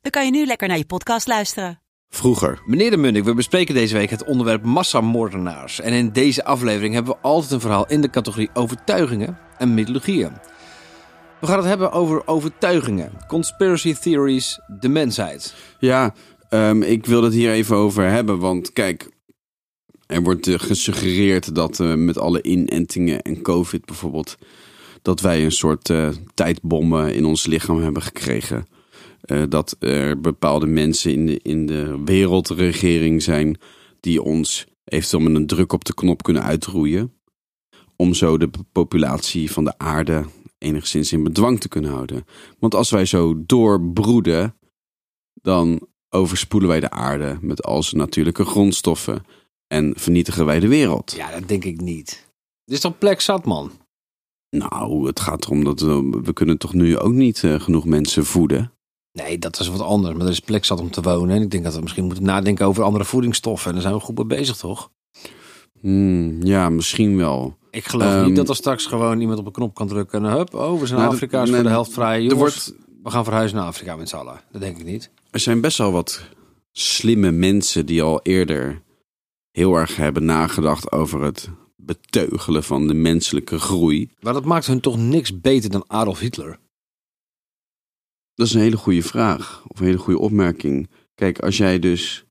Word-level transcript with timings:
dan 0.00 0.10
kan 0.10 0.24
je 0.24 0.30
nu 0.30 0.46
lekker 0.46 0.68
naar 0.68 0.78
je 0.78 0.86
podcast 0.86 1.26
luisteren. 1.26 1.80
Vroeger. 2.08 2.62
Meneer 2.66 2.90
de 2.90 2.96
Munnik, 2.96 3.24
we 3.24 3.34
bespreken 3.34 3.74
deze 3.74 3.96
week 3.96 4.10
het 4.10 4.24
onderwerp 4.24 4.64
massamoordenaars. 4.64 5.80
En 5.80 5.92
in 5.92 6.12
deze 6.12 6.44
aflevering 6.44 6.94
hebben 6.94 7.12
we 7.12 7.20
altijd 7.20 7.52
een 7.52 7.60
verhaal 7.60 7.86
in 7.86 8.00
de 8.00 8.10
categorie 8.10 8.50
overtuigingen 8.54 9.38
en 9.58 9.74
mythologieën. 9.74 10.32
We 11.40 11.46
gaan 11.46 11.58
het 11.58 11.66
hebben 11.66 11.92
over 11.92 12.26
overtuigingen, 12.26 13.12
conspiracy 13.28 13.94
theories, 13.94 14.60
de 14.80 14.88
mensheid. 14.88 15.54
Ja, 15.78 16.14
ehm, 16.48 16.82
ik 16.82 17.06
wil 17.06 17.22
het 17.22 17.32
hier 17.32 17.50
even 17.52 17.76
over 17.76 18.10
hebben. 18.10 18.38
Want 18.38 18.72
kijk, 18.72 19.08
er 20.06 20.22
wordt 20.22 20.46
eh, 20.46 20.58
gesuggereerd 20.58 21.54
dat 21.54 21.80
eh, 21.80 21.94
met 21.94 22.18
alle 22.18 22.42
inentingen 22.42 23.22
en 23.22 23.42
COVID 23.42 23.84
bijvoorbeeld... 23.84 24.36
dat 25.02 25.20
wij 25.20 25.44
een 25.44 25.52
soort 25.52 25.90
eh, 25.90 26.08
tijdbommen 26.34 27.14
in 27.14 27.24
ons 27.24 27.46
lichaam 27.46 27.82
hebben 27.82 28.02
gekregen. 28.02 28.66
Eh, 29.20 29.42
dat 29.48 29.76
er 29.78 30.20
bepaalde 30.20 30.66
mensen 30.66 31.12
in 31.12 31.26
de, 31.26 31.40
in 31.42 31.66
de 31.66 32.02
wereldregering 32.04 33.22
zijn... 33.22 33.58
die 34.00 34.22
ons 34.22 34.66
eventueel 34.84 35.22
met 35.22 35.34
een 35.34 35.46
druk 35.46 35.72
op 35.72 35.84
de 35.84 35.94
knop 35.94 36.22
kunnen 36.22 36.42
uitroeien... 36.42 37.12
om 37.96 38.14
zo 38.14 38.38
de 38.38 38.50
populatie 38.72 39.52
van 39.52 39.64
de 39.64 39.78
aarde 39.78 40.24
enigszins 40.58 41.12
in 41.12 41.22
bedwang 41.22 41.60
te 41.60 41.68
kunnen 41.68 41.90
houden. 41.90 42.24
Want 42.58 42.74
als 42.74 42.90
wij 42.90 43.04
zo 43.04 43.42
doorbroeden, 43.46 44.54
dan 45.42 45.88
overspoelen 46.08 46.68
wij 46.68 46.80
de 46.80 46.90
aarde 46.90 47.38
met 47.40 47.62
al 47.62 47.82
zijn 47.82 48.00
natuurlijke 48.00 48.44
grondstoffen 48.44 49.24
en 49.66 49.92
vernietigen 49.96 50.46
wij 50.46 50.60
de 50.60 50.68
wereld. 50.68 51.14
Ja, 51.16 51.30
dat 51.30 51.48
denk 51.48 51.64
ik 51.64 51.80
niet. 51.80 52.28
Dit 52.64 52.74
is 52.74 52.80
toch 52.80 52.98
plek 52.98 53.20
zat, 53.20 53.44
man? 53.44 53.70
Nou, 54.50 55.06
het 55.06 55.20
gaat 55.20 55.44
erom 55.44 55.64
dat 55.64 55.80
we, 55.80 56.20
we 56.22 56.32
kunnen 56.32 56.58
toch 56.58 56.74
nu 56.74 56.98
ook 56.98 57.12
niet 57.12 57.44
eh, 57.44 57.60
genoeg 57.60 57.84
mensen 57.84 58.24
voeden. 58.24 58.72
Nee, 59.12 59.38
dat 59.38 59.60
is 59.60 59.68
wat 59.68 59.80
anders. 59.80 60.14
Maar 60.16 60.24
er 60.26 60.32
is 60.32 60.40
plek 60.40 60.64
zat 60.64 60.80
om 60.80 60.90
te 60.90 61.00
wonen. 61.02 61.36
En 61.36 61.42
ik 61.42 61.50
denk 61.50 61.64
dat 61.64 61.74
we 61.74 61.80
misschien 61.80 62.04
moeten 62.04 62.24
nadenken 62.24 62.66
over 62.66 62.82
andere 62.84 63.04
voedingsstoffen. 63.04 63.66
En 63.68 63.72
daar 63.72 63.82
zijn 63.82 63.94
we 63.94 64.00
goed 64.00 64.16
mee 64.16 64.26
bezig, 64.26 64.56
toch? 64.56 64.90
Hmm, 65.80 66.42
ja, 66.42 66.68
misschien 66.70 67.16
wel. 67.16 67.56
Ik 67.70 67.84
geloof 67.84 68.12
Ehm, 68.12 68.24
niet 68.26 68.36
dat 68.36 68.48
er 68.48 68.56
straks 68.56 68.86
gewoon 68.86 69.20
iemand 69.20 69.38
op 69.38 69.46
een 69.46 69.52
knop 69.52 69.74
kan 69.74 69.88
drukken. 69.88 70.24
En 70.24 70.32
hup, 70.32 70.54
oh, 70.54 70.80
we 70.80 70.86
zijn 70.86 71.00
Nou, 71.00 71.12
Afrika, 71.12 71.38
is 71.42 71.46
nee, 71.46 71.54
voor 71.54 71.64
de 71.64 71.70
helft 71.74 71.92
vrij. 71.92 72.22
Jongens, 72.22 72.38
wordt- 72.38 72.74
we 73.02 73.10
gaan 73.10 73.24
verhuizen 73.24 73.56
naar 73.58 73.66
Afrika 73.66 73.96
met 73.96 74.08
z'n 74.08 74.16
allen. 74.16 74.40
Dat 74.52 74.60
denk 74.60 74.78
ik 74.78 74.84
niet. 74.84 75.10
Er 75.30 75.40
zijn 75.40 75.60
best 75.60 75.78
wel 75.78 75.92
wat 75.92 76.22
slimme 76.72 77.30
mensen 77.30 77.86
die 77.86 78.02
al 78.02 78.20
eerder 78.22 78.82
heel 79.50 79.74
erg 79.74 79.96
hebben 79.96 80.24
nagedacht 80.24 80.92
over 80.92 81.22
het 81.22 81.48
beteugelen 81.76 82.62
van 82.64 82.86
de 82.86 82.94
menselijke 82.94 83.58
groei. 83.58 84.10
Maar 84.20 84.32
dat 84.32 84.44
maakt 84.44 84.66
hun 84.66 84.80
toch 84.80 84.96
niks 84.98 85.40
beter 85.40 85.70
dan 85.70 85.84
Adolf 85.86 86.18
Hitler? 86.18 86.58
Dat 88.40 88.48
is 88.48 88.54
een 88.54 88.60
hele 88.60 88.76
goede 88.76 89.02
vraag. 89.02 89.64
Of 89.68 89.80
een 89.80 89.86
hele 89.86 89.98
goede 89.98 90.18
opmerking. 90.18 90.90
Kijk, 91.14 91.38
als 91.38 91.56
jij 91.56 91.78
dus. 91.78 92.24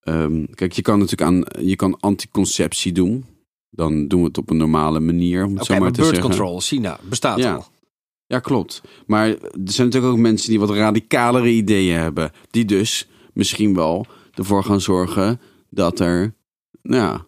ehm, 0.00 0.44
kijk, 0.54 0.72
je 0.72 0.82
kan 0.82 0.98
natuurlijk 0.98 1.30
aan. 1.30 1.64
Je 1.66 1.76
kan 1.76 2.00
anticonceptie 2.00 2.92
doen. 2.92 3.24
Dan 3.70 4.08
doen 4.08 4.20
we 4.20 4.26
het 4.26 4.38
op 4.38 4.50
een 4.50 4.56
normale 4.56 5.00
manier. 5.00 5.44
Om 5.44 5.52
het 5.52 5.62
Oké, 5.62 5.72
zo 5.74 5.80
maar 5.80 5.90
birth 5.90 6.18
control, 6.18 6.60
China, 6.60 6.98
bestaat 7.08 7.38
Ja. 7.38 7.54
al. 7.54 7.66
Ja, 8.26 8.38
klopt. 8.38 8.82
Maar 9.06 9.26
er 9.28 9.38
zijn 9.64 9.86
natuurlijk 9.86 10.12
ook 10.12 10.18
mensen 10.18 10.48
die 10.50 10.60
wat 10.60 10.70
radicalere 10.70 11.48
ideeën 11.50 11.98
hebben. 11.98 12.32
Die 12.50 12.64
dus 12.64 13.08
misschien 13.32 13.74
wel 13.74 14.06
ervoor 14.34 14.64
gaan 14.64 14.80
zorgen 14.80 15.40
dat 15.70 16.00
er. 16.00 16.34
Nou 16.82 17.02
ja. 17.02 17.26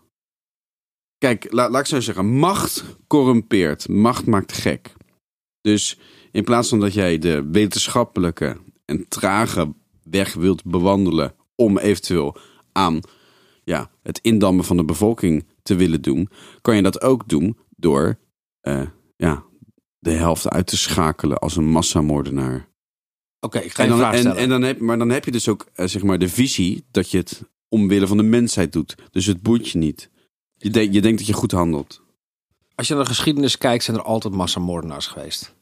Kijk, 1.18 1.46
la- 1.52 1.70
laat 1.70 1.80
ik 1.80 1.86
zo 1.86 2.00
zeggen. 2.00 2.26
Macht 2.38 2.84
corrumpeert. 3.06 3.88
Macht 3.88 4.26
maakt 4.26 4.52
gek. 4.52 4.92
Dus 5.60 5.98
in 6.32 6.44
plaats 6.44 6.68
van 6.68 6.80
dat 6.80 6.94
jij 6.94 7.18
de 7.18 7.48
wetenschappelijke 7.50 8.56
en 8.84 9.08
trage 9.08 9.72
weg 10.02 10.34
wilt 10.34 10.64
bewandelen. 10.64 11.34
om 11.54 11.78
eventueel 11.78 12.36
aan 12.72 13.00
ja, 13.64 13.90
het 14.02 14.18
indammen 14.18 14.64
van 14.64 14.76
de 14.76 14.84
bevolking 14.84 15.46
te 15.62 15.74
willen 15.74 16.02
doen. 16.02 16.28
kan 16.60 16.76
je 16.76 16.82
dat 16.82 17.02
ook 17.02 17.28
doen 17.28 17.58
door. 17.76 18.18
eh, 18.60 18.86
ja, 19.16 19.44
de 19.98 20.10
helft 20.10 20.48
uit 20.48 20.66
te 20.66 20.76
schakelen 20.76 21.38
als 21.38 21.56
een 21.56 21.70
massamoordenaar. 21.70 22.68
Oké, 23.40 23.58
ik 23.58 23.72
ga 23.72 23.82
je 23.82 23.88
dan, 23.88 23.98
vraag 23.98 24.12
en, 24.12 24.18
stellen. 24.18 24.38
en 24.38 24.48
dan 24.48 24.62
heb, 24.62 24.80
maar 24.80 24.98
dan 24.98 25.10
heb 25.10 25.24
je 25.24 25.30
dus 25.30 25.48
ook 25.48 25.66
eh, 25.74 25.86
zeg 25.86 26.02
maar 26.02 26.18
de 26.18 26.28
visie 26.28 26.84
dat 26.90 27.10
je 27.10 27.18
het 27.18 27.42
omwille 27.68 28.06
van 28.06 28.16
de 28.16 28.22
mensheid 28.22 28.72
doet. 28.72 28.94
Dus 29.10 29.26
het 29.26 29.42
boeit 29.42 29.68
je 29.68 29.78
niet. 29.78 30.10
Je, 30.56 30.70
denkt 30.70 30.94
je 30.94 31.00
denkt 31.00 31.18
dat 31.18 31.26
je 31.26 31.32
goed 31.32 31.52
handelt. 31.52 32.02
Als 32.74 32.88
je 32.88 32.94
naar 32.94 33.02
de 33.02 33.08
geschiedenis 33.08 33.58
kijkt, 33.58 33.84
zijn 33.84 33.96
er 33.96 34.02
altijd 34.02 34.34
massamoordenaars 34.34 35.06
geweest. 35.06 35.54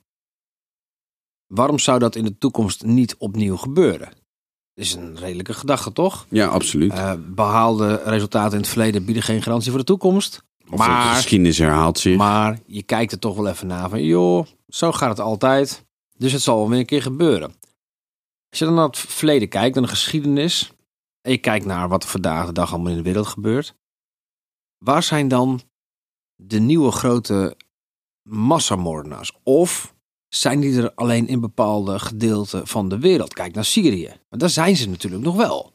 Waarom 1.55 1.79
zou 1.79 1.99
dat 1.99 2.17
in 2.17 2.25
de 2.25 2.39
toekomst 2.39 2.85
niet 2.85 3.17
opnieuw 3.17 3.57
gebeuren? 3.57 4.09
Dat 4.75 4.85
is 4.85 4.95
een 4.95 5.17
redelijke 5.17 5.55
gedachte, 5.55 5.93
toch? 5.93 6.27
Ja, 6.29 6.47
absoluut. 6.47 6.93
Eh, 6.93 7.13
behaalde 7.19 8.03
resultaten 8.05 8.53
in 8.53 8.59
het 8.59 8.69
verleden 8.69 9.05
bieden 9.05 9.23
geen 9.23 9.43
garantie 9.43 9.71
voor 9.71 9.79
de 9.81 9.87
toekomst. 9.87 10.43
Of 10.65 10.71
de 10.71 10.77
maar- 10.77 11.15
geschiedenis 11.15 11.59
herhaalt 11.59 11.99
zich. 11.99 12.17
Maar 12.17 12.61
je 12.67 12.83
kijkt 12.83 13.13
er 13.13 13.19
toch 13.19 13.37
wel 13.37 13.49
even 13.49 13.67
naar 13.67 13.89
van, 13.89 14.03
joh, 14.05 14.47
zo 14.69 14.93
gaat 14.93 15.09
het 15.09 15.21
altijd. 15.21 15.85
Dus 16.17 16.33
het 16.33 16.43
zal 16.43 16.57
wel 16.57 16.69
weer 16.69 16.79
een 16.79 16.87
keer 16.87 17.03
gebeuren. 17.03 17.55
Als 18.51 18.59
je 18.59 18.65
dan 18.65 18.75
naar 18.75 18.87
het 18.87 18.99
verleden 18.99 19.49
kijkt, 19.49 19.75
naar 19.75 19.85
de 19.85 19.91
geschiedenis, 19.91 20.73
en 21.21 21.31
je 21.31 21.39
kijkt 21.39 21.65
naar 21.65 21.89
wat 21.89 22.03
er 22.03 22.09
vandaag 22.09 22.47
de 22.47 22.53
dag 22.53 22.73
allemaal 22.73 22.91
in 22.91 22.97
de 22.97 23.03
wereld 23.03 23.27
gebeurt, 23.27 23.75
waar 24.79 25.03
zijn 25.03 25.29
dan 25.29 25.61
de 26.37 26.59
nieuwe 26.59 26.91
grote 26.93 27.57
massamoordenaars? 28.29 29.33
Of 29.43 29.95
zijn 30.31 30.61
die 30.61 30.83
er 30.83 30.95
alleen 30.95 31.29
in 31.29 31.41
bepaalde 31.41 31.99
gedeelten 31.99 32.67
van 32.67 32.89
de 32.89 32.99
wereld? 32.99 33.35
Kijk 33.35 33.55
naar 33.55 33.65
Syrië. 33.65 34.13
Maar 34.29 34.39
daar 34.39 34.51
zijn 34.51 34.77
ze 34.77 34.89
natuurlijk 34.89 35.23
nog 35.23 35.37
wel. 35.37 35.73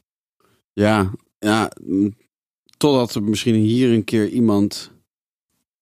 Ja, 0.73 1.11
ja, 1.39 1.71
mm, 1.83 2.15
totdat 2.77 3.15
er 3.15 3.23
misschien 3.23 3.55
hier 3.55 3.93
een 3.93 4.03
keer 4.03 4.29
iemand 4.29 4.91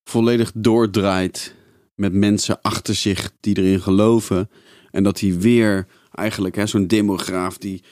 volledig 0.04 0.52
doordraait 0.56 1.56
met 1.96 2.14
mensen 2.14 2.62
achter 2.62 2.96
zich 2.96 3.32
die 3.40 3.58
erin 3.58 3.82
geloven. 3.82 4.50
En 4.92 5.04
dat 5.04 5.20
hij 5.20 5.40
weer 5.40 5.88
eigenlijk 6.12 6.68
zo'n 6.68 6.88
demograaf 6.88 7.58
die 7.58 7.84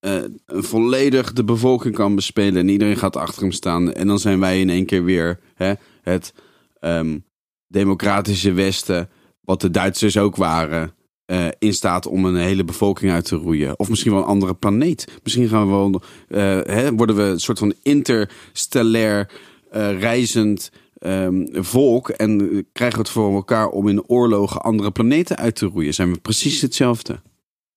eh, 0.00 0.22
volledig 0.46 1.32
de 1.32 1.44
bevolking 1.44 1.94
kan 1.94 2.14
bespelen. 2.14 2.56
En 2.56 2.68
iedereen 2.68 2.96
gaat 2.96 3.16
achter 3.16 3.42
hem 3.42 3.52
staan. 3.52 3.92
En 3.92 4.06
dan 4.06 4.18
zijn 4.18 4.40
wij 4.40 4.60
in 4.60 4.70
één 4.70 4.86
keer 4.86 5.04
weer 5.04 5.40
hè, 5.54 5.72
het 6.02 6.34
ehm, 6.80 7.18
democratische 7.66 8.52
Westen, 8.52 9.08
wat 9.46 9.60
de 9.60 9.70
Duitsers 9.70 10.16
ook 10.18 10.36
waren. 10.36 10.94
eh, 11.26 11.46
in 11.58 11.74
staat 11.74 12.06
om 12.06 12.24
een 12.24 12.36
hele 12.36 12.64
bevolking 12.64 13.12
uit 13.12 13.24
te 13.24 13.36
roeien. 13.36 13.78
Of 13.78 13.88
misschien 13.88 14.12
wel 14.12 14.20
een 14.20 14.26
andere 14.26 14.54
planeet. 14.54 15.12
Misschien 15.22 15.48
gaan 15.48 15.66
we 15.66 15.70
wel, 15.70 16.02
eh, 16.28 16.74
hè, 16.74 16.94
worden 16.94 17.16
we 17.16 17.22
een 17.22 17.40
soort 17.40 17.58
van 17.58 17.74
interstellair 17.82 19.30
eh, 19.70 19.98
reizend 19.98 20.70
ehm, 20.98 21.46
volk. 21.52 22.08
En 22.08 22.38
krijgen 22.72 22.98
we 22.98 23.04
het 23.04 23.12
voor 23.12 23.34
elkaar 23.34 23.68
om 23.68 23.88
in 23.88 24.08
oorlogen 24.08 24.60
andere 24.60 24.90
planeten 24.90 25.36
uit 25.36 25.54
te 25.56 25.66
roeien. 25.66 25.94
Zijn 25.94 26.12
we 26.12 26.18
precies 26.18 26.60
hetzelfde. 26.60 27.20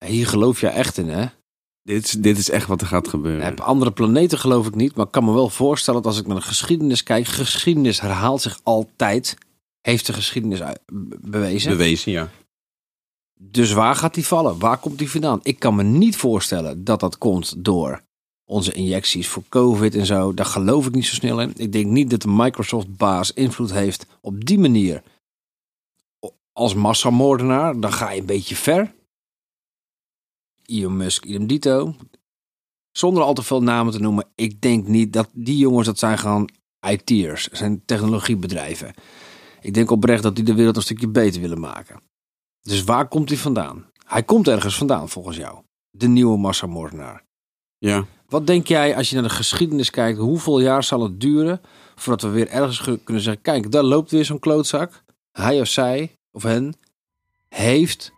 Hier 0.06 0.26
geloof 0.26 0.60
je 0.60 0.66
echt 0.66 0.98
in, 0.98 1.08
hè? 1.08 1.26
Dit 1.82 2.04
is, 2.04 2.10
dit 2.10 2.38
is 2.38 2.50
echt 2.50 2.66
wat 2.66 2.80
er 2.80 2.86
gaat 2.86 3.08
gebeuren. 3.08 3.52
Op 3.52 3.60
andere 3.60 3.90
planeten 3.90 4.38
geloof 4.38 4.66
ik 4.66 4.74
niet, 4.74 4.94
maar 4.94 5.06
ik 5.06 5.12
kan 5.12 5.24
me 5.24 5.32
wel 5.32 5.48
voorstellen 5.48 6.02
dat 6.02 6.10
als 6.10 6.20
ik 6.20 6.26
naar 6.26 6.36
de 6.36 6.42
geschiedenis 6.42 7.02
kijk, 7.02 7.26
geschiedenis 7.26 8.00
herhaalt 8.00 8.42
zich 8.42 8.60
altijd. 8.62 9.36
Heeft 9.80 10.06
de 10.06 10.12
geschiedenis 10.12 10.60
bewezen. 11.20 11.70
Bewezen, 11.70 12.12
ja. 12.12 12.30
dus 13.34 13.72
waar 13.72 13.96
gaat 13.96 14.14
die 14.14 14.26
vallen? 14.26 14.58
Waar 14.58 14.78
komt 14.78 14.98
die 14.98 15.10
vandaan? 15.10 15.40
Ik 15.42 15.58
kan 15.58 15.74
me 15.74 15.82
niet 15.82 16.16
voorstellen 16.16 16.84
dat 16.84 17.00
dat 17.00 17.18
komt 17.18 17.64
door 17.64 18.02
onze 18.44 18.72
injecties 18.72 19.28
voor 19.28 19.42
COVID 19.48 19.94
en 19.94 20.06
zo. 20.06 20.34
Daar 20.34 20.46
geloof 20.46 20.86
ik 20.86 20.94
niet 20.94 21.06
zo 21.06 21.14
snel 21.14 21.40
in. 21.40 21.52
Ik 21.56 21.72
denk 21.72 21.86
niet 21.86 22.10
dat 22.10 22.22
de 22.22 22.28
Microsoft-baas 22.28 23.32
invloed 23.32 23.72
heeft 23.72 24.06
op 24.20 24.44
die 24.44 24.58
manier. 24.58 25.02
Als 26.52 26.74
massamoordenaar, 26.74 27.80
dan 27.80 27.92
ga 27.92 28.10
je 28.10 28.20
een 28.20 28.26
beetje 28.26 28.56
ver. 28.56 28.94
Elon 30.64 30.96
Musk, 30.96 31.24
idem 31.24 31.46
dito. 31.46 31.94
Zonder 32.92 33.22
al 33.22 33.34
te 33.34 33.42
veel 33.42 33.62
namen 33.62 33.92
te 33.92 33.98
noemen. 33.98 34.26
Ik 34.34 34.60
denk 34.60 34.86
niet 34.86 35.12
dat 35.12 35.28
die 35.32 35.56
jongens, 35.56 35.86
dat 35.86 35.98
zijn 35.98 36.18
gewoon 36.18 36.50
IT'ers. 36.88 37.48
zijn 37.48 37.84
technologiebedrijven. 37.84 38.94
Ik 39.60 39.74
denk 39.74 39.90
oprecht 39.90 40.22
dat 40.22 40.34
die 40.36 40.44
de 40.44 40.54
wereld 40.54 40.76
een 40.76 40.82
stukje 40.82 41.08
beter 41.08 41.40
willen 41.40 41.60
maken. 41.60 42.00
Dus 42.62 42.84
waar 42.84 43.08
komt 43.08 43.28
hij 43.28 43.38
vandaan? 43.38 43.84
Hij 44.06 44.22
komt 44.22 44.48
ergens 44.48 44.76
vandaan, 44.76 45.08
volgens 45.08 45.36
jou. 45.36 45.58
de 45.90 46.08
nieuwe 46.08 46.38
massamoordenaar. 46.38 47.24
Ja. 47.78 48.04
Wat 48.28 48.46
denk 48.46 48.66
jij 48.66 48.96
als 48.96 49.08
je 49.08 49.14
naar 49.14 49.24
de 49.24 49.30
geschiedenis 49.34 49.90
kijkt? 49.90 50.18
Hoeveel 50.18 50.60
jaar 50.60 50.84
zal 50.84 51.02
het 51.02 51.20
duren 51.20 51.60
voordat 51.94 52.22
we 52.22 52.28
weer 52.36 52.48
ergens 52.48 52.78
ge- 52.78 53.00
kunnen 53.04 53.22
zeggen: 53.22 53.42
kijk, 53.42 53.70
daar 53.72 53.82
loopt 53.82 54.10
weer 54.10 54.24
zo'n 54.24 54.38
klootzak. 54.38 55.02
Hij 55.32 55.60
of 55.60 55.66
zij 55.68 56.16
of 56.32 56.42
hen 56.42 56.74
heeft 57.48 58.12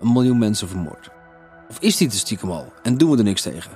een 0.00 0.12
miljoen 0.12 0.38
mensen 0.38 0.68
vermoord. 0.68 1.10
Of 1.68 1.78
is 1.80 1.96
die 1.96 2.06
het 2.06 2.16
stiekem 2.16 2.50
al 2.50 2.72
en 2.82 2.98
doen 2.98 3.10
we 3.10 3.16
er 3.16 3.22
niks 3.24 3.42
tegen? 3.42 3.70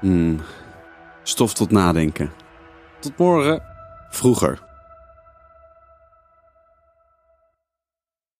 Hmm. 0.00 0.40
Stof 1.22 1.54
tot 1.54 1.70
nadenken. 1.70 2.32
Tot 3.00 3.16
morgen. 3.18 3.62
Vroeger. 4.10 4.66